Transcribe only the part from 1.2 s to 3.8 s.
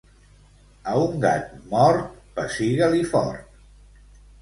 gat mort, pessiga-li fort.